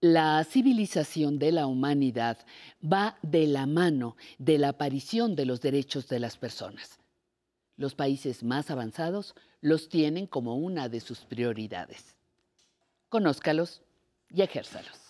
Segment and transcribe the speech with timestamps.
[0.00, 2.38] La civilización de la humanidad
[2.82, 6.98] va de la mano de la aparición de los derechos de las personas.
[7.76, 12.16] Los países más avanzados los tienen como una de sus prioridades.
[13.08, 13.82] Conózcalos
[14.28, 15.03] y ejérzalos.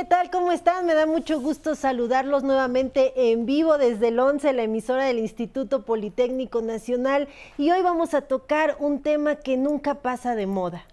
[0.00, 0.30] ¿Qué tal?
[0.30, 0.86] ¿Cómo están?
[0.86, 5.84] Me da mucho gusto saludarlos nuevamente en vivo desde el 11, la emisora del Instituto
[5.84, 7.28] Politécnico Nacional.
[7.58, 10.86] Y hoy vamos a tocar un tema que nunca pasa de moda.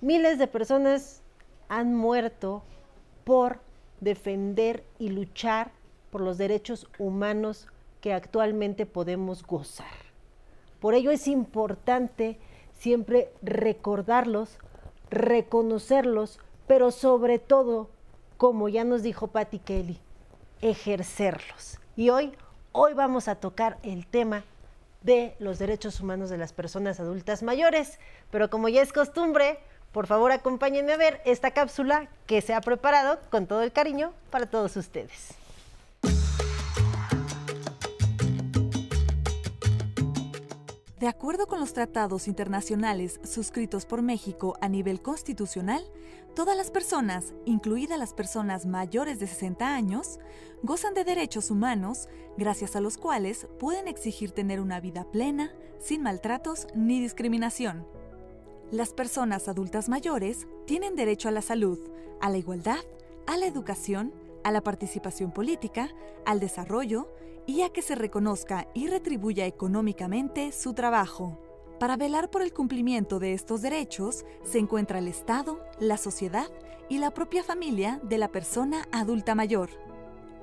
[0.00, 1.20] Miles de personas
[1.68, 2.62] han muerto
[3.24, 3.58] por
[4.00, 5.70] defender y luchar
[6.10, 7.68] por los derechos humanos
[8.00, 9.92] que actualmente podemos gozar.
[10.80, 12.38] Por ello es importante
[12.78, 14.58] siempre recordarlos,
[15.10, 17.90] reconocerlos, pero sobre todo
[18.36, 19.98] como ya nos dijo Patty Kelly,
[20.60, 21.78] ejercerlos.
[21.96, 22.32] Y hoy,
[22.72, 24.44] hoy vamos a tocar el tema
[25.02, 27.98] de los derechos humanos de las personas adultas mayores.
[28.30, 29.58] Pero como ya es costumbre,
[29.92, 34.12] por favor acompáñenme a ver esta cápsula que se ha preparado con todo el cariño
[34.30, 35.34] para todos ustedes.
[40.98, 45.84] De acuerdo con los tratados internacionales suscritos por México a nivel constitucional,
[46.34, 50.18] todas las personas, incluidas las personas mayores de 60 años,
[50.62, 52.08] gozan de derechos humanos
[52.38, 57.86] gracias a los cuales pueden exigir tener una vida plena, sin maltratos ni discriminación.
[58.70, 61.78] Las personas adultas mayores tienen derecho a la salud,
[62.22, 62.80] a la igualdad,
[63.26, 65.90] a la educación, a la participación política,
[66.24, 67.10] al desarrollo
[67.46, 71.38] y a que se reconozca y retribuya económicamente su trabajo.
[71.78, 76.50] Para velar por el cumplimiento de estos derechos se encuentra el Estado, la sociedad
[76.88, 79.70] y la propia familia de la persona adulta mayor.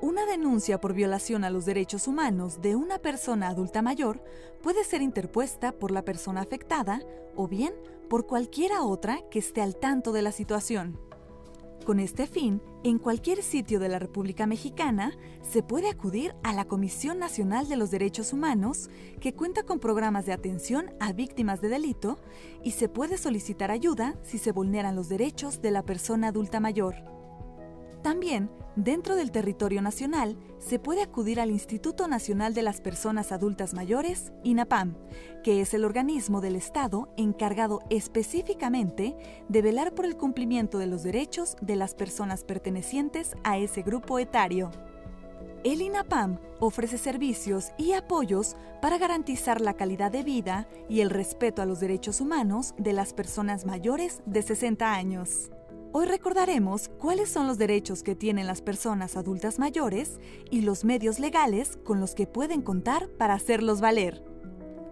[0.02, 4.22] Una denuncia por violación a los derechos humanos de una persona adulta mayor
[4.62, 7.02] puede ser interpuesta por la persona afectada
[7.36, 7.74] o bien
[8.10, 11.00] por cualquiera otra que esté al tanto de la situación.
[11.86, 15.12] Con este fin, en cualquier sitio de la República Mexicana
[15.42, 18.90] se puede acudir a la Comisión Nacional de los Derechos Humanos,
[19.20, 22.20] que cuenta con programas de atención a víctimas de delito,
[22.64, 26.96] y se puede solicitar ayuda si se vulneran los derechos de la persona adulta mayor.
[28.02, 33.74] También, dentro del territorio nacional, se puede acudir al Instituto Nacional de las Personas Adultas
[33.74, 34.96] Mayores, INAPAM,
[35.44, 39.16] que es el organismo del Estado encargado específicamente
[39.50, 44.20] de velar por el cumplimiento de los derechos de las personas pertenecientes a ese grupo
[44.20, 44.72] etario.
[45.64, 51.62] El INAPAM ofrece servicios y apoyos para garantizar la calidad de vida y el respeto
[51.62, 55.52] a los derechos humanos de las personas mayores de 60 años.
[55.96, 61.20] Hoy recordaremos cuáles son los derechos que tienen las personas adultas mayores y los medios
[61.20, 64.24] legales con los que pueden contar para hacerlos valer.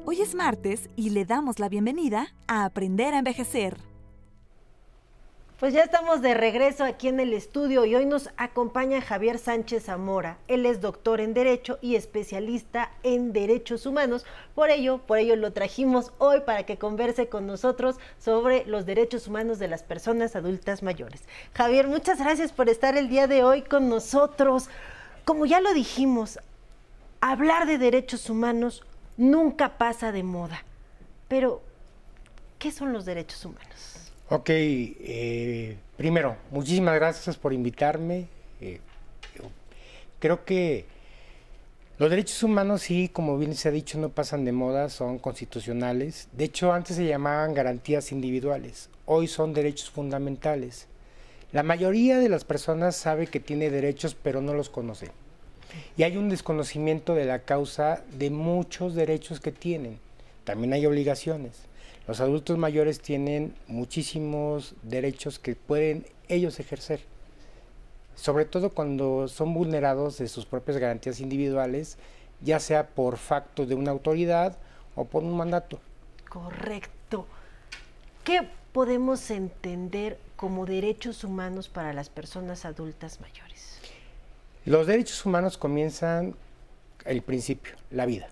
[0.06, 3.80] Hoy es martes y le damos la bienvenida a Aprender a Envejecer.
[5.62, 9.84] Pues ya estamos de regreso aquí en el estudio y hoy nos acompaña Javier Sánchez
[9.84, 10.40] Zamora.
[10.48, 14.26] Él es doctor en Derecho y especialista en Derechos Humanos.
[14.56, 19.28] Por ello, por ello lo trajimos hoy para que converse con nosotros sobre los derechos
[19.28, 21.22] humanos de las personas adultas mayores.
[21.54, 24.68] Javier, muchas gracias por estar el día de hoy con nosotros.
[25.26, 26.40] Como ya lo dijimos,
[27.20, 28.84] hablar de derechos humanos
[29.16, 30.66] nunca pasa de moda.
[31.28, 31.62] Pero,
[32.58, 33.91] ¿qué son los derechos humanos?
[34.34, 38.28] Ok, eh, primero, muchísimas gracias por invitarme.
[38.62, 38.80] Eh,
[40.20, 40.86] creo que
[41.98, 46.30] los derechos humanos, sí, como bien se ha dicho, no pasan de moda, son constitucionales.
[46.32, 50.88] De hecho, antes se llamaban garantías individuales, hoy son derechos fundamentales.
[51.52, 55.10] La mayoría de las personas sabe que tiene derechos, pero no los conoce.
[55.98, 60.00] Y hay un desconocimiento de la causa de muchos derechos que tienen.
[60.44, 61.68] También hay obligaciones.
[62.08, 67.02] Los adultos mayores tienen muchísimos derechos que pueden ellos ejercer,
[68.16, 71.98] sobre todo cuando son vulnerados de sus propias garantías individuales,
[72.42, 74.58] ya sea por facto de una autoridad
[74.96, 75.80] o por un mandato.
[76.28, 77.28] Correcto.
[78.24, 83.80] ¿Qué podemos entender como derechos humanos para las personas adultas mayores?
[84.66, 86.36] Los derechos humanos comienzan
[87.06, 88.30] el principio, la vida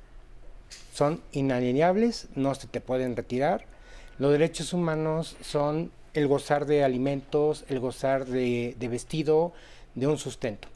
[0.94, 3.66] son inalienables, no se te pueden retirar.
[4.18, 9.54] Los derechos humanos son el gozar de alimentos, el gozar de, vestido,
[9.96, 10.68] de un sustento.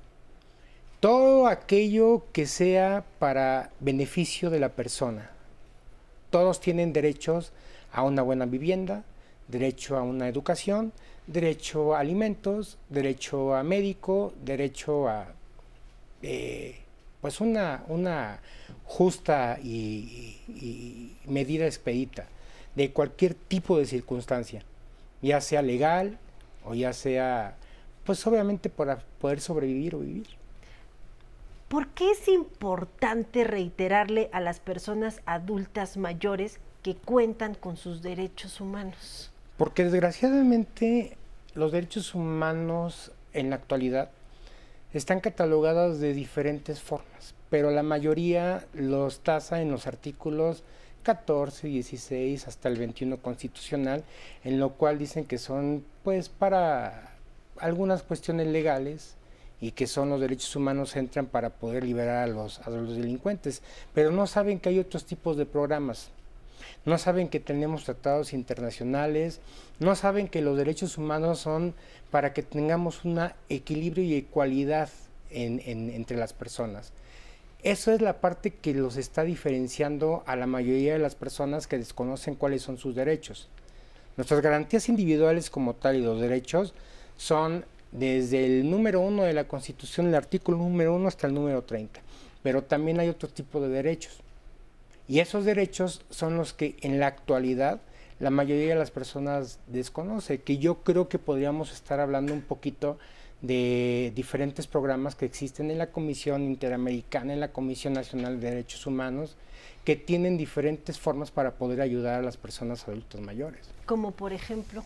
[0.99, 5.29] Todo aquello que sea para beneficio de la persona.
[6.29, 7.51] Todos tienen derechos
[7.91, 9.03] a una buena vivienda,
[9.49, 10.93] derecho a una educación,
[11.27, 15.27] derecho a alimentos, derecho a médico, derecho a
[16.21, 16.82] eh,
[17.23, 18.41] pues una, una
[18.83, 22.27] justa y, y, medida expedita
[22.75, 24.61] de cualquier tipo de circunstancia,
[25.21, 26.17] ya sea legal
[26.65, 27.55] o ya sea,
[28.05, 30.27] pues obviamente para poder sobrevivir o vivir.
[31.69, 38.59] ¿Por qué es importante reiterarle a las personas adultas mayores que cuentan con sus derechos
[38.59, 39.31] humanos?
[39.55, 41.15] Porque desgraciadamente
[41.55, 44.11] los derechos humanos en la actualidad
[44.93, 50.63] están catalogados de diferentes formas, pero la mayoría los tasa en los artículos
[51.03, 54.03] 14, 16 hasta el 21 constitucional,
[54.43, 57.13] en lo cual dicen que son pues para
[57.59, 59.15] algunas cuestiones legales
[59.59, 63.61] y que son los derechos humanos entran para poder liberar a los, a los delincuentes,
[63.93, 66.09] pero no saben que hay otros tipos de programas,
[66.85, 69.39] no saben que tenemos tratados internacionales,
[69.79, 71.73] no saben que los derechos humanos son
[72.11, 73.19] para que tengamos un
[73.49, 74.89] equilibrio y ecualidad
[75.31, 76.93] entre las personas.
[77.63, 81.77] Eso es la parte que los está diferenciando a la mayoría de las personas que
[81.77, 83.47] desconocen cuáles son sus derechos.
[84.17, 86.73] Nuestras garantías individuales como tal y los derechos
[87.15, 91.63] son desde el número uno de la Constitución, el artículo número uno hasta el número
[91.63, 92.01] 30.
[92.43, 94.19] Pero también hay otro tipo de derechos.
[95.07, 97.81] Y esos derechos son los que en la actualidad
[98.19, 102.97] la mayoría de las personas desconoce, que yo creo que podríamos estar hablando un poquito
[103.41, 108.87] de diferentes programas que existen en la Comisión Interamericana, en la Comisión Nacional de Derechos
[108.87, 109.35] Humanos,
[109.83, 113.69] que tienen diferentes formas para poder ayudar a las personas adultas mayores.
[113.85, 114.85] Como por ejemplo.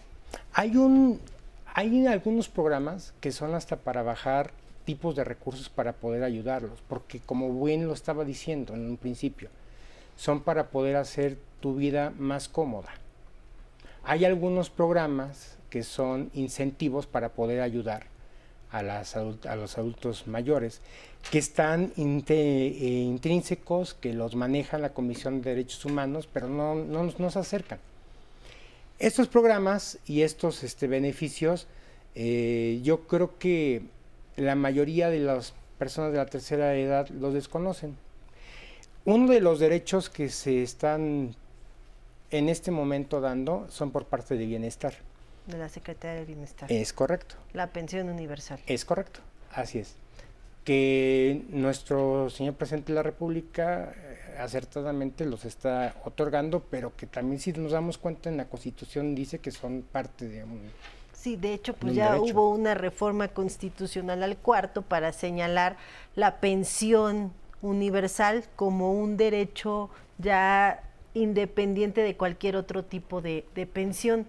[0.54, 1.20] Hay un
[1.76, 4.50] hay algunos programas que son hasta para bajar
[4.84, 9.50] tipos de recursos para poder ayudarlos, porque como bien lo estaba diciendo en un principio,
[10.18, 12.90] son para poder hacer tu vida más cómoda.
[14.04, 18.08] Hay algunos programas que son incentivos para poder ayudar
[18.72, 20.82] a, los adultos mayores,
[21.32, 27.04] que están eh, intrínsecos, que los maneja la Comisión de Derechos Humanos, pero no, no
[27.18, 27.80] nos acercan.
[29.00, 31.68] Estos programas y estos este, beneficios,
[32.16, 33.84] eh, yo creo que
[34.36, 37.96] la mayoría de las personas de la tercera edad los desconocen.
[39.08, 41.34] Uno de los derechos que se están
[42.30, 44.96] en este momento dando son por parte de bienestar.
[45.46, 46.70] De la Secretaría de Bienestar.
[46.70, 47.36] Es correcto.
[47.54, 48.60] La pensión universal.
[48.68, 49.22] Es correcto,
[49.54, 49.96] así es.
[50.66, 57.40] Que nuestro señor presidente de la República eh, acertadamente los está otorgando, pero que también
[57.40, 60.60] si nos damos cuenta en la Constitución dice que son parte de un...
[61.14, 65.78] Sí, de hecho, pues ya hubo una reforma constitucional al cuarto para señalar
[66.14, 67.32] la pensión
[67.62, 70.84] universal como un derecho ya
[71.14, 73.44] independiente de cualquier otro tipo de,
[73.74, 74.26] pensión.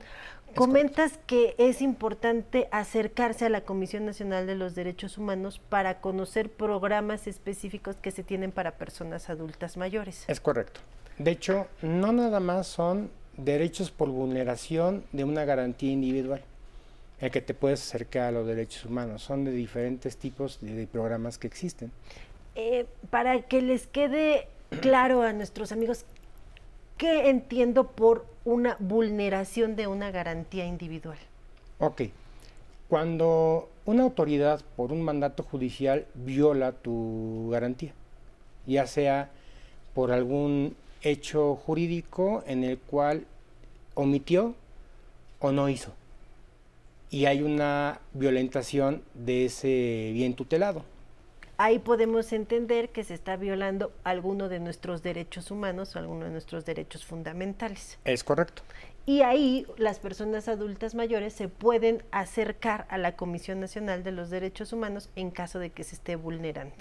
[0.55, 6.51] Comentas que es importante acercarse a la Comisión Nacional de los Derechos Humanos para conocer
[6.51, 10.25] programas específicos que se tienen para personas adultas mayores.
[10.27, 10.81] Es correcto.
[11.19, 16.43] De hecho, no nada más son derechos por vulneración de una garantía individual
[17.21, 19.23] el que te puedes acercar a los derechos humanos.
[19.23, 21.91] Son de diferentes tipos de programas que existen.
[22.61, 24.49] Eh, para que les quede
[24.81, 26.05] claro a nuestros amigos,
[26.97, 31.19] ¿qué entiendo por una vulneración de una garantía individual?
[31.79, 32.03] Ok.
[32.89, 37.93] Cuando una autoridad por un mandato judicial viola tu garantía,
[38.67, 39.31] ya sea
[39.95, 43.25] por algún hecho jurídico en el cual
[43.95, 44.57] omitió
[45.39, 45.93] o no hizo,
[47.09, 50.83] y hay una violentación de ese bien tutelado
[51.59, 56.31] ahí podemos entender que se está violando alguno de nuestros derechos humanos o alguno de
[56.31, 57.99] nuestros derechos fundamentales.
[58.05, 58.63] Es correcto.
[59.05, 64.31] Y ahí las personas adultas mayores se pueden acercar a la Comisión Nacional de los
[64.31, 66.77] Derechos Humanos en caso de que se esté vulnerando.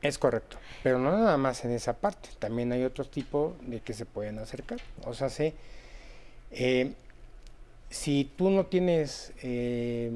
[0.00, 3.92] Es correcto, pero no nada más en esa parte, también hay otros tipos de que
[3.92, 4.78] se pueden acercar.
[5.04, 5.54] O sea, sé,
[6.52, 6.92] eh,
[7.90, 10.12] si tú no tienes eh,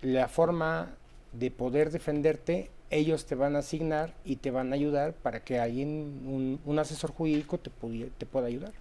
[0.00, 0.94] la forma
[1.32, 5.58] de poder defenderte, ellos te van a asignar y te van a ayudar para que
[5.58, 7.70] alguien, un, asesor jurídico te,
[8.18, 8.72] te pueda ayudar.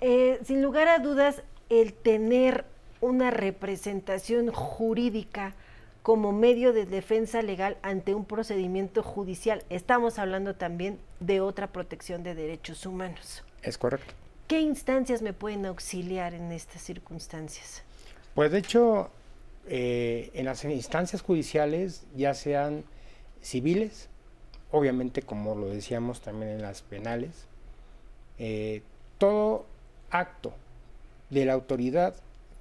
[0.00, 2.64] Eh, sin lugar a dudas, el tener
[3.00, 5.54] una representación jurídica
[6.02, 12.22] como medio de defensa legal ante un procedimiento judicial, estamos hablando también de otra protección
[12.24, 13.44] de derechos humanos.
[13.62, 14.14] Es correcto.
[14.48, 17.82] ¿Qué instancias me pueden auxiliar en estas circunstancias?
[18.34, 19.10] Pues de hecho,
[19.68, 22.84] eh, en las instancias judiciales, ya sean
[23.42, 24.08] civiles
[24.72, 27.30] obviamente como lo decíamos también en las penales,
[28.38, 28.82] eh,
[29.18, 29.66] todo
[30.10, 30.52] acto
[31.30, 32.16] de la autoridad,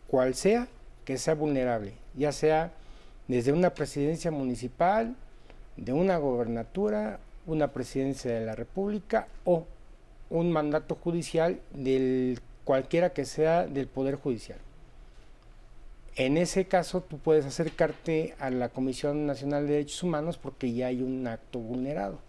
[0.07, 0.67] cual sea,
[1.05, 2.71] que sea vulnerable, ya sea
[3.27, 5.15] desde una presidencia municipal,
[5.77, 9.65] de una gobernatura, una presidencia de la República o
[10.29, 14.59] un mandato judicial del cualquiera que sea del Poder Judicial.
[16.15, 20.87] En ese caso, tú puedes acercarte a la Comisión Nacional de Derechos Humanos porque ya
[20.87, 22.19] hay un acto vulnerado.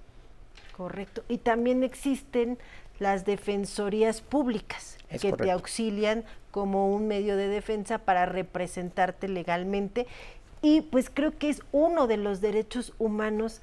[0.77, 1.25] Correcto.
[1.29, 2.59] Y también existen
[2.99, 10.07] las defensorías públicas que te auxilian como un medio de defensa para representarte legalmente.
[10.63, 13.61] Y pues creo que es uno de los derechos humanos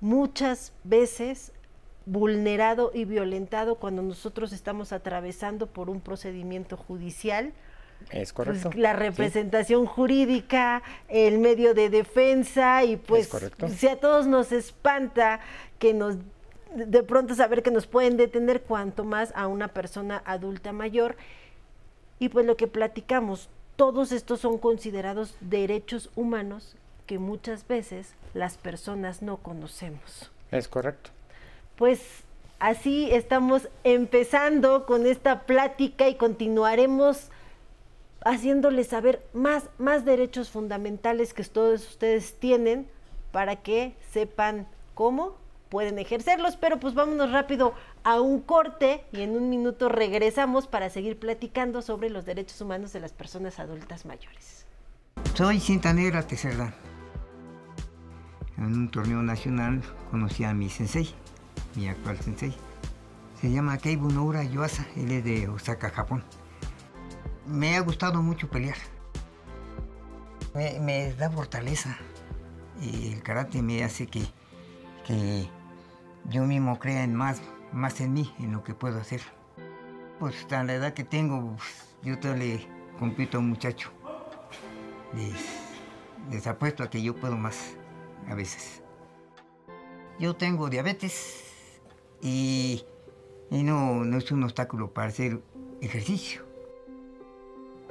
[0.00, 1.52] muchas veces
[2.04, 7.52] vulnerado y violentado cuando nosotros estamos atravesando por un procedimiento judicial.
[8.10, 8.70] Es pues, correcto.
[8.74, 13.30] la representación jurídica, el medio de defensa y pues
[13.76, 15.40] si a todos nos espanta
[15.78, 16.16] que nos
[16.74, 21.16] de pronto saber que nos pueden detener cuanto más a una persona adulta mayor.
[22.18, 28.56] Y pues lo que platicamos, todos estos son considerados derechos humanos que muchas veces las
[28.56, 30.30] personas no conocemos.
[30.50, 31.10] Es correcto.
[31.76, 32.00] Pues
[32.58, 37.28] así estamos empezando con esta plática y continuaremos
[38.24, 42.88] haciéndoles saber más, más derechos fundamentales que todos ustedes tienen
[43.30, 45.36] para que sepan cómo
[45.68, 47.72] pueden ejercerlos, pero pues vámonos rápido
[48.04, 52.92] a un corte y en un minuto regresamos para seguir platicando sobre los derechos humanos
[52.92, 54.66] de las personas adultas mayores.
[55.34, 56.74] Soy Cinta Negra Tecerda.
[58.58, 61.08] En un torneo nacional conocí a mi sensei,
[61.74, 62.54] mi actual sensei.
[63.40, 66.22] Se llama Keibu Noura Yuasa, él es de Osaka, Japón.
[67.46, 68.76] Me ha gustado mucho pelear.
[70.54, 71.96] Me, da fortaleza.
[72.80, 74.22] Y el karate me hace que,
[75.06, 75.48] que
[76.28, 79.20] yo mismo crea en más, más en mí, en lo que puedo hacer.
[80.18, 82.68] Pues a la edad que tengo, pues, yo todavía le
[82.98, 83.90] compito a un muchacho.
[85.14, 87.74] Les, apuesto a que yo puedo más
[88.28, 88.82] a veces.
[90.18, 91.42] Yo tengo diabetes
[92.20, 92.84] y,
[93.50, 95.42] no, no es un obstáculo para hacer
[95.80, 96.51] ejercicio.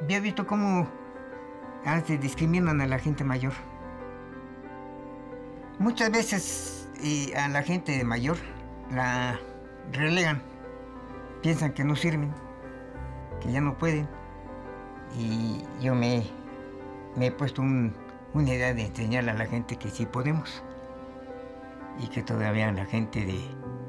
[0.02, 0.88] Había visto cómo
[1.86, 3.54] antes discriminan a la gente mayor.
[5.80, 6.90] Muchas veces
[7.36, 8.38] a la gente mayor
[8.92, 9.40] la
[9.92, 10.42] relegan.
[11.42, 12.34] Piensan que no sirven,
[13.42, 14.08] que ya no pueden.
[15.18, 16.24] Y yo me,
[17.20, 17.94] he puesto una
[18.50, 20.64] idea de enseñarle a la gente que sí podemos.
[22.00, 23.26] Y que todavía la gente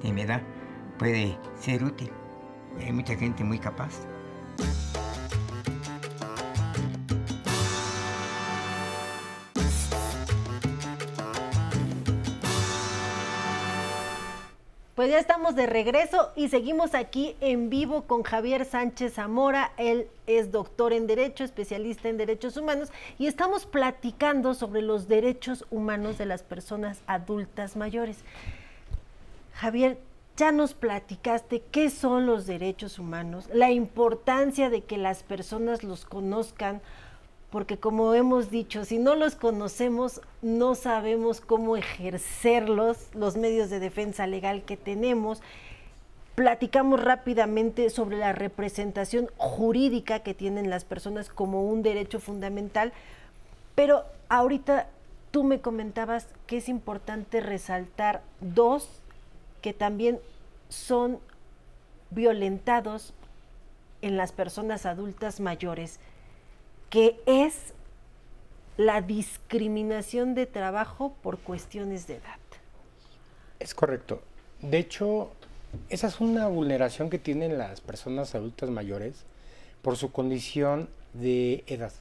[0.03, 0.43] de mi edad
[0.99, 2.11] puede ser útil.
[2.79, 4.12] Hay mucha gente muy capaz.
[15.13, 19.73] Ya estamos de regreso y seguimos aquí en vivo con Javier Sánchez Zamora.
[19.77, 25.67] Él es doctor en Derecho, especialista en Derechos Humanos y estamos platicando sobre los derechos
[25.71, 28.25] humanos de las personas adultas mayores.
[29.53, 29.99] Javier,
[30.39, 36.07] ya nos platicaste qué son los derechos humanos, la importancia de que las personas los
[36.07, 36.81] conozcan,
[37.53, 43.79] porque como hemos dicho, si no los conocemos, no sabemos cómo ejercerlos, los medios de
[43.79, 45.43] defensa legal que tenemos.
[46.35, 52.95] Platicamos rápidamente sobre la representación jurídica que tienen las personas como un derecho fundamental,
[53.75, 54.89] pero ahorita
[55.31, 58.89] tú me comentabas que es importante resaltar dos
[59.61, 60.19] que también
[60.71, 61.19] son
[62.09, 63.13] violentados
[64.01, 66.01] en las personas adultas mayores
[66.93, 67.73] que es
[68.77, 72.39] la discriminación de trabajo por cuestiones de edad.
[73.59, 74.21] Es correcto.
[74.61, 75.31] De hecho,
[75.89, 79.25] esa es una vulneración que tienen las personas adultas mayores
[79.81, 81.95] por su condición de edad,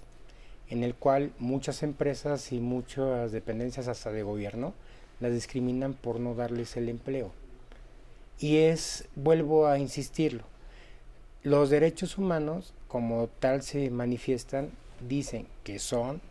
[0.69, 4.73] en el cual muchas empresas y muchas dependencias hasta de gobierno
[5.21, 7.31] las discriminan por no darles el empleo.
[8.39, 10.43] Y es, vuelvo a insistirlo,
[11.43, 14.71] los derechos humanos como tal se manifiestan
[15.07, 16.21] dicen que son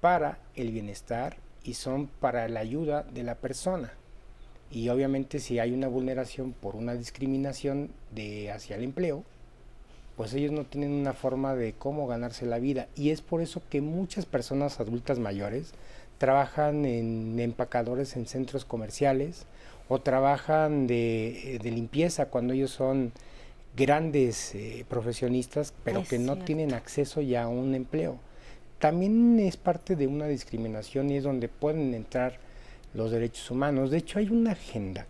[0.00, 3.92] para el bienestar y son para la ayuda de la persona.
[4.70, 9.24] Y obviamente si hay una vulneración por una discriminación de hacia el empleo,
[10.16, 12.88] pues ellos no tienen una forma de cómo ganarse la vida.
[12.96, 15.72] Y es por eso que muchas personas adultas mayores
[16.18, 19.46] trabajan en empacadores en centros comerciales
[19.88, 23.12] o trabajan de, limpieza cuando ellos son
[23.78, 28.18] grandes eh, profesionistas, pero que no tienen acceso ya a un empleo.
[28.78, 32.38] También es parte de una discriminación y es donde pueden entrar
[32.94, 33.90] los derechos humanos.
[33.90, 35.06] De hecho, hay una agenda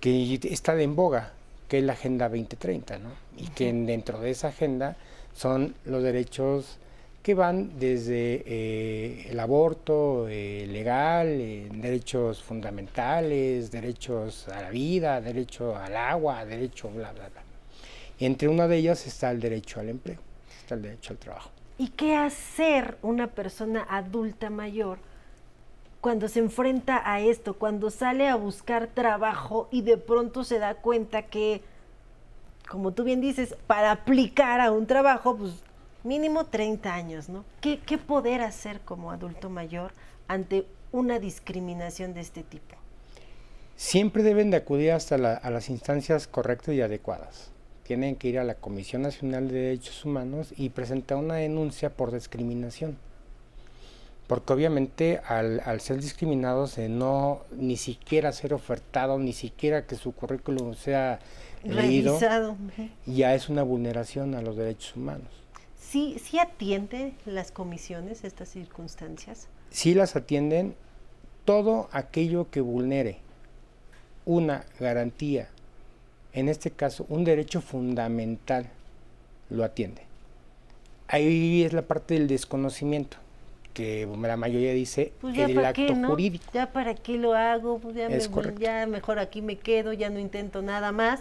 [0.00, 1.32] que está en boga,
[1.68, 3.10] que es la Agenda 2030, ¿no?
[3.36, 4.96] Y que dentro de esa agenda
[5.34, 6.78] son los derechos
[7.22, 15.20] que van desde eh, el aborto eh, legal, eh, derechos fundamentales, derechos a la vida,
[15.20, 17.49] derecho al agua, derecho bla, bla, bla.
[18.20, 20.18] Entre una de ellas está el derecho al empleo,
[20.60, 21.50] está el derecho al trabajo.
[21.78, 24.98] ¿Y qué hacer una persona adulta mayor
[26.02, 30.74] cuando se enfrenta a esto, cuando sale a buscar trabajo y de pronto se da
[30.74, 31.62] cuenta que,
[32.68, 35.54] como tú bien dices, para aplicar a un trabajo, pues
[36.04, 37.44] mínimo 30 años, ¿no?
[37.62, 39.92] ¿Qué, poder hacer como adulto mayor
[40.28, 42.76] ante una discriminación de este tipo?
[43.76, 47.50] Siempre deben de acudir hasta a las instancias correctas y adecuadas.
[47.90, 52.12] Tienen que ir a la Comisión Nacional de Derechos Humanos y presentar una denuncia por
[52.12, 52.96] discriminación
[54.28, 60.74] porque obviamente al, ser discriminados, no ni siquiera ser ofertado, ni siquiera que su currículum
[60.74, 61.18] sea
[61.64, 62.16] leído,
[63.06, 65.26] ya es una vulneración a los derechos humanos.
[65.76, 69.48] ¿Sí, ¿Sí atienden las comisiones estas circunstancias?
[69.70, 70.76] Sí las atienden
[71.44, 73.18] todo aquello que vulnere
[74.26, 75.48] una garantía,
[76.32, 78.66] en este caso un derecho fundamental,
[79.48, 80.02] lo atiende.
[81.08, 83.16] Ahí es la parte del desconocimiento
[83.74, 86.44] que la mayoría dice pues el acto jurídico.
[86.52, 88.08] Ya para qué lo hago, pues ya,
[88.58, 91.20] ya mejor aquí me quedo, ya no intento nada más.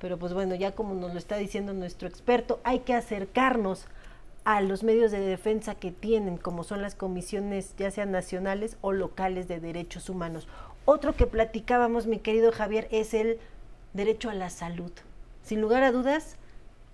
[0.00, 3.86] Pero pues bueno, ya como nos lo está diciendo nuestro experto, hay que acercarnos
[4.44, 8.92] a los medios de defensa que tienen, como son las comisiones ya sean nacionales o
[8.92, 10.46] locales de derechos humanos.
[10.84, 13.38] Otro que platicábamos, mi querido Javier, es el
[13.92, 14.92] derecho a la salud.
[15.44, 16.36] Sin lugar a dudas,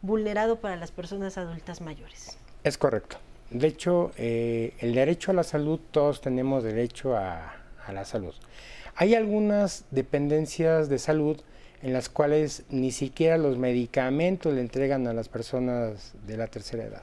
[0.03, 2.37] vulnerado para las personas adultas mayores.
[2.63, 3.17] Es correcto.
[3.51, 7.57] De hecho, eh, el derecho a la salud, todos tenemos derecho a,
[7.93, 8.35] la salud.
[8.97, 11.39] Hay algunas dependencias de salud
[11.83, 16.85] en las cuales ni siquiera los medicamentos le entregan a las personas de la tercera
[16.85, 17.03] edad.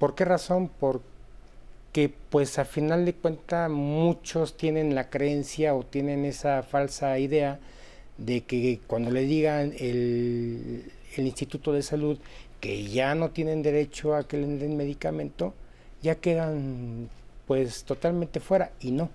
[0.00, 0.68] ¿Por qué razón?
[0.68, 7.60] Porque pues a final de cuentas muchos tienen la creencia o tienen esa falsa idea
[8.20, 10.84] de que cuando le digan el,
[11.16, 12.18] el Instituto de Salud
[12.60, 15.54] que ya no tienen derecho a que le den medicamento,
[16.02, 17.08] ya quedan
[17.46, 19.08] pues totalmente fuera y no.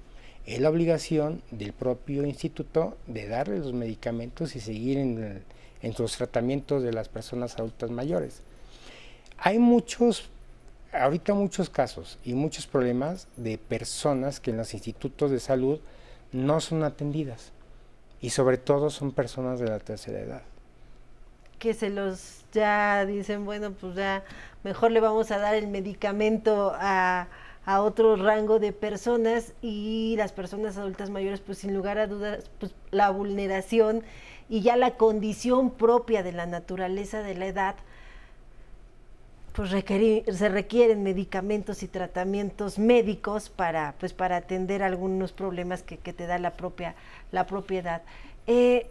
[0.45, 5.43] Es la obligación del propio instituto de darle los medicamentos y seguir en,
[5.81, 8.41] en sus tratamientos de las personas adultas mayores.
[9.37, 10.29] Hay muchos,
[10.91, 15.79] ahorita muchos casos y muchos problemas de personas que en los institutos de salud
[16.31, 17.51] no son atendidas
[18.25, 20.41] y sobre todo son personas de la tercera edad.
[21.59, 24.23] Que se los ya dicen, bueno, pues ya
[24.63, 27.27] mejor le vamos a dar el medicamento a,
[27.67, 32.49] a otro rango de personas y las personas adultas mayores, pues sin lugar a dudas,
[32.59, 34.01] pues la vulneración
[34.49, 37.75] y ya la condición propia de la naturaleza de la edad,
[39.55, 46.11] pues se requieren medicamentos y tratamientos médicos para, pues para atender algunos problemas que, que
[46.11, 46.95] te da la propia,
[47.35, 48.01] la propiedad.
[48.47, 48.87] Eh,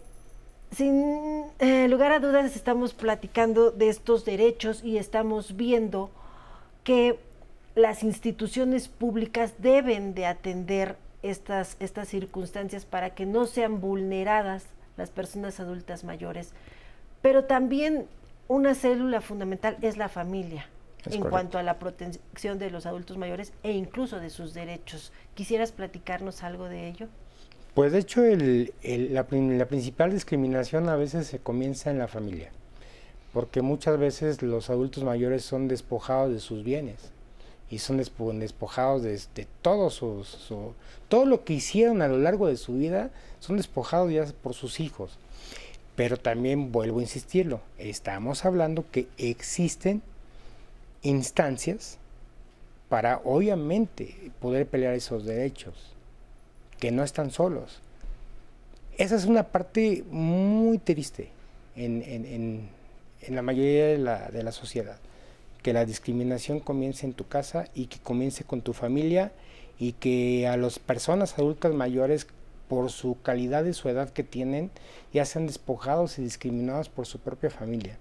[0.70, 6.10] sin eh, lugar a dudas estamos platicando de estos derechos y estamos viendo
[6.84, 7.18] que
[7.74, 15.10] las instituciones públicas deben de atender estas, estas circunstancias para que no sean vulneradas las
[15.10, 16.52] personas adultas mayores.
[17.22, 18.06] Pero también
[18.46, 20.68] una célula fundamental es la familia
[21.06, 25.12] en cuanto a la protección de los adultos mayores e incluso de sus derechos.
[25.34, 27.08] ¿Quisieras platicarnos algo de ello?
[27.74, 32.52] Pues de hecho la, principal discriminación a veces se comienza en la familia,
[33.32, 37.10] porque muchas veces los adultos mayores son despojados de sus bienes
[37.68, 37.96] y son
[38.38, 40.24] despojados de, todo su,
[41.08, 43.10] todo lo que hicieron a lo largo de su vida,
[43.40, 45.18] son despojados ya por sus hijos.
[45.96, 50.00] Pero también vuelvo a insistirlo, estamos hablando que existen
[51.02, 51.98] instancias
[52.88, 55.93] para obviamente poder pelear esos derechos
[56.84, 57.80] que no están solos.
[58.98, 61.30] Esa es una parte muy triste
[61.76, 62.68] en,
[63.26, 64.98] la mayoría de la, de la, sociedad,
[65.62, 69.32] que la discriminación comience en tu casa y que comience con tu familia
[69.78, 72.26] y que a las personas adultas mayores
[72.68, 74.70] por su calidad y su edad que tienen
[75.10, 77.96] ya sean despojados y discriminados por su propia familia.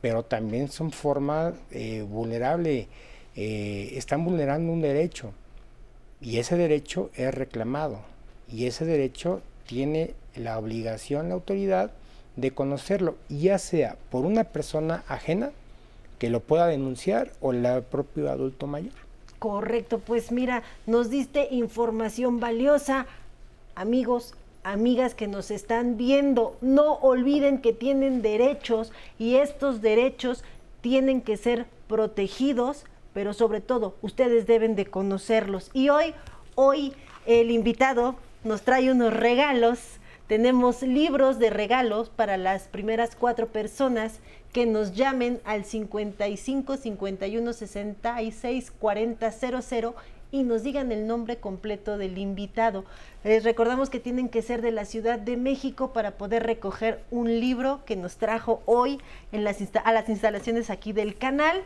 [0.00, 2.86] Pero también son formas eh, vulnerables,
[3.34, 5.32] eh, están vulnerando un derecho
[6.20, 8.00] y ese derecho es reclamado
[8.48, 11.90] y ese derecho tiene la obligación, la autoridad
[12.36, 15.50] de conocerlo, ya sea por una persona ajena
[16.18, 18.92] que lo pueda denunciar o el propio adulto mayor.
[19.38, 23.06] Correcto, pues mira, nos diste información valiosa.
[23.74, 30.42] Amigos, amigas que nos están viendo, no olviden que tienen derechos y estos derechos
[30.80, 32.84] tienen que ser protegidos,
[33.16, 35.70] pero sobre todo ustedes deben de conocerlos.
[35.72, 36.12] Y hoy,
[36.54, 36.92] hoy
[37.24, 39.78] el invitado nos trae unos regalos.
[40.26, 44.18] Tenemos libros de regalos para las primeras cuatro personas
[44.52, 49.94] que nos llamen al 55 51 66 40 00
[50.30, 52.84] y nos digan el nombre completo del invitado.
[53.24, 57.40] Les recordamos que tienen que ser de la Ciudad de México para poder recoger un
[57.40, 59.00] libro que nos trajo hoy
[59.32, 61.62] en las a las instalaciones aquí del canal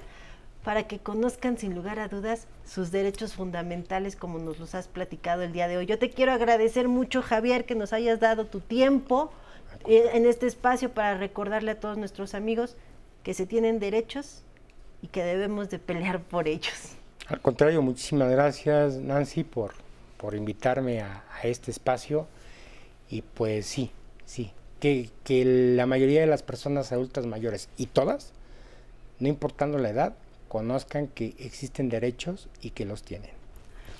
[0.64, 5.42] para que conozcan sin lugar a dudas sus derechos fundamentales como nos los has platicado
[5.42, 5.86] el día de hoy.
[5.86, 9.32] Yo te quiero agradecer mucho, Javier, que nos hayas dado tu tiempo
[9.86, 12.76] eh, en este espacio para recordarle a todos nuestros amigos
[13.22, 14.42] que se tienen derechos
[15.02, 16.96] y que debemos de pelear por ellos.
[17.28, 19.72] Al contrario, muchísimas gracias Nancy por,
[20.16, 22.26] por invitarme a, este espacio
[23.08, 23.90] y pues sí,
[24.26, 28.34] sí, que, que la mayoría de las personas adultas mayores y todas,
[29.20, 30.14] no importando la edad,
[30.50, 33.30] conozcan que existen derechos y que los tienen.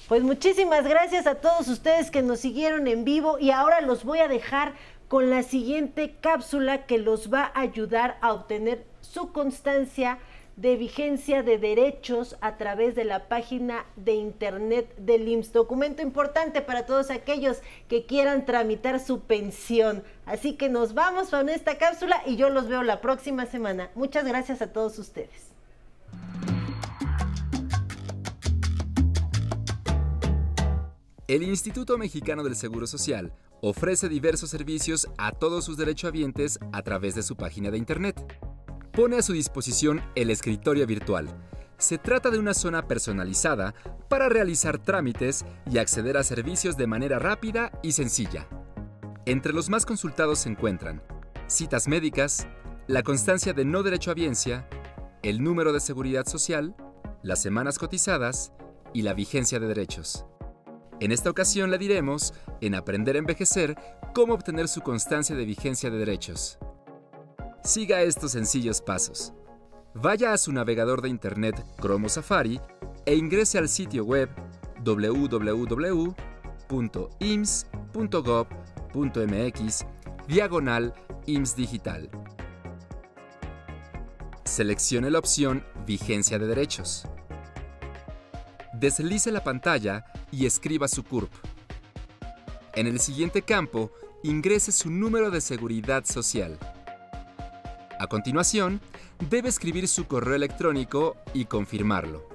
[0.08, 4.18] Pues muchísimas gracias a todos ustedes que nos siguieron en vivo y ahora los voy
[4.18, 4.74] a dejar
[5.06, 10.18] con la siguiente cápsula que los va a ayudar a obtener su constancia
[10.56, 15.52] de vigencia de derechos a través de la página de internet del IMSS.
[15.52, 20.02] Documento importante para todos aquellos que quieran tramitar su pensión.
[20.26, 23.90] Así que nos vamos con esta cápsula y yo los veo la próxima semana.
[23.94, 25.49] Muchas gracias a todos ustedes.
[31.30, 37.14] El Instituto Mexicano del Seguro Social ofrece diversos servicios a todos sus derechohabientes a través
[37.14, 38.20] de su página de internet
[38.90, 41.28] pone a su disposición el escritorio virtual.
[41.78, 43.76] Se trata de una zona personalizada
[44.08, 48.48] para realizar trámites y acceder a servicios de manera rápida y sencilla.
[49.24, 51.00] Entre los más consultados se encuentran
[51.46, 52.48] citas médicas,
[52.88, 54.68] la constancia de no derecho a biencia,
[55.22, 56.74] el número de seguridad social,
[57.22, 58.52] las semanas cotizadas
[58.92, 60.26] y la vigencia de derechos.
[61.00, 63.74] En esta ocasión le diremos, en Aprender a Envejecer,
[64.14, 66.58] cómo obtener su constancia de vigencia de derechos.
[67.64, 69.32] Siga estos sencillos pasos.
[69.94, 72.60] Vaya a su navegador de Internet Chrome Safari
[73.06, 74.28] e ingrese al sitio web
[74.84, 76.16] www.ims.gov.mx
[80.28, 80.94] diagonal
[81.26, 82.10] IMSS Digital.
[84.44, 87.06] Seleccione la opción Vigencia de Derechos.
[88.80, 91.30] Deslice la pantalla y escriba su CURP.
[92.72, 96.58] En el siguiente campo, ingrese su número de seguridad social.
[97.98, 98.80] A continuación,
[99.28, 102.26] debe escribir su correo electrónico y confirmarlo.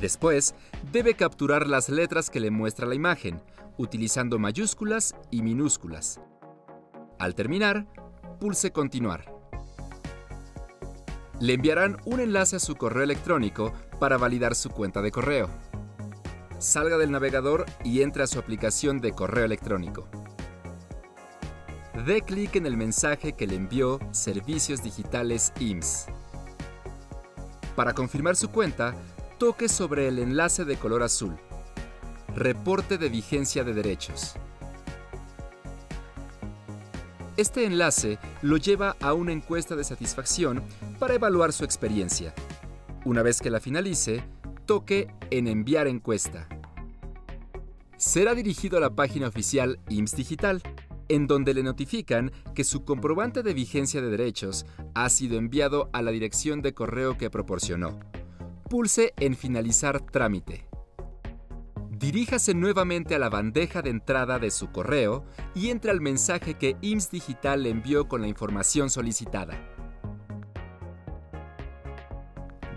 [0.00, 0.54] Después,
[0.92, 3.42] debe capturar las letras que le muestra la imagen,
[3.78, 6.20] utilizando mayúsculas y minúsculas.
[7.18, 7.88] Al terminar,
[8.38, 9.31] pulse Continuar.
[11.42, 15.50] Le enviarán un enlace a su correo electrónico para validar su cuenta de correo.
[16.58, 20.08] Salga del navegador y entre a su aplicación de correo electrónico
[22.06, 26.06] dé clic en el mensaje que le envió Servicios Digitales IMSS.
[27.76, 28.94] Para confirmar su cuenta,
[29.38, 31.36] toque sobre el enlace de color azul.
[32.34, 34.34] Reporte de vigencia de derechos.
[37.42, 40.62] Este enlace lo lleva a una encuesta de satisfacción
[41.00, 42.32] para evaluar su experiencia.
[43.04, 44.22] Una vez que la finalice,
[44.64, 46.46] toque en Enviar encuesta.
[47.96, 50.62] Será dirigido a la página oficial IMSS Digital
[51.08, 56.00] en donde le notifican que su comprobante de vigencia de derechos ha sido enviado a
[56.00, 57.98] la dirección de correo que proporcionó.
[58.70, 60.71] Pulse en Finalizar trámite.
[62.02, 66.76] Diríjase nuevamente a la bandeja de entrada de su correo y entre al mensaje que
[66.80, 69.56] IMSS Digital le envió con la información solicitada.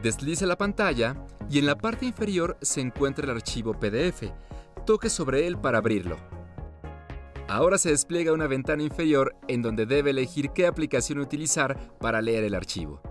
[0.04, 1.18] Deslice la pantalla
[1.50, 4.32] y en la parte inferior se encuentra el archivo PDF.
[4.86, 6.18] Toque sobre él para abrirlo.
[7.48, 12.44] Ahora se despliega una ventana inferior en donde debe elegir qué aplicación utilizar para leer
[12.44, 13.02] el archivo.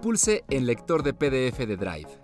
[0.00, 2.20] Pulse en Lector de PDF de Drive.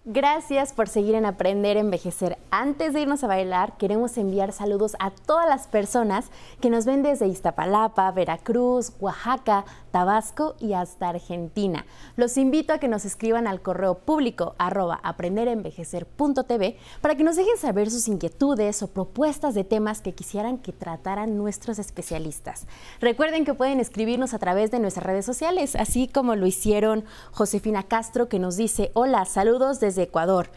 [0.09, 2.37] Gracias por seguir en Aprender a Envejecer.
[2.49, 7.03] Antes de irnos a bailar, queremos enviar saludos a todas las personas que nos ven
[7.03, 11.85] desde Iztapalapa, Veracruz, Oaxaca, Tabasco y hasta Argentina.
[12.15, 17.91] Los invito a que nos escriban al correo público aprenderenvejecer.tv para que nos dejen saber
[17.91, 22.65] sus inquietudes o propuestas de temas que quisieran que trataran nuestros especialistas.
[23.01, 27.83] Recuerden que pueden escribirnos a través de nuestras redes sociales, así como lo hicieron Josefina
[27.83, 30.49] Castro que nos dice, hola, saludos desde Ecuador.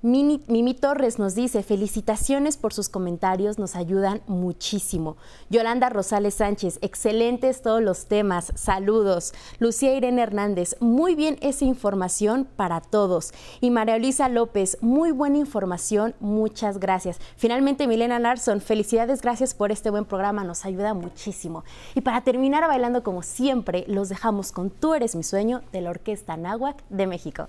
[0.00, 5.16] Mimi, Torres nos dice, felicitaciones por sus comentarios, nos ayudan muchísimo.
[5.50, 9.34] Yolanda Rosales Sánchez, excelentes todos los temas, saludos.
[9.58, 13.32] Lucía Irene Hernández, muy bien esa información para todos.
[13.60, 17.18] Y María Luisa López, muy buena información, muchas gracias.
[17.36, 21.64] Finalmente, Milena Larson, felicidades, gracias por este buen programa, nos ayuda muchísimo.
[21.96, 25.90] Y para terminar bailando como siempre, los dejamos con Tú eres mi sueño de la
[25.90, 27.48] Orquesta Náhuac de México.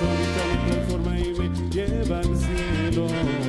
[0.00, 3.45] linda, tu solita me transforma y me lleva al cielo.